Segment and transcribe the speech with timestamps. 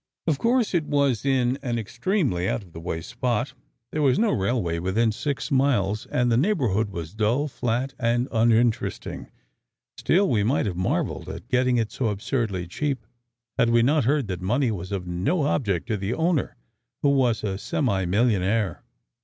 [0.25, 3.53] Of course it was in an extremely out of the way spot;
[3.91, 9.29] there was no railway within six miles and the neighbourhood was dull, flat and uninteresting;
[9.95, 13.05] still we might have marvelled at getting it so absurdly cheap,
[13.59, 16.55] had we not heard that money was of no object to the owner,
[17.03, 18.81] who was a semi millionaire.